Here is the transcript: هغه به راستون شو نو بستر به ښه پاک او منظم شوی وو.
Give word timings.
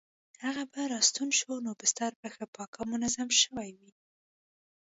هغه 0.43 0.63
به 0.71 0.81
راستون 0.93 1.29
شو 1.39 1.53
نو 1.65 1.71
بستر 1.79 2.11
به 2.21 2.27
ښه 2.35 2.45
پاک 2.55 2.71
او 2.79 2.85
منظم 2.93 3.29
شوی 3.41 3.69
وو. 3.77 3.89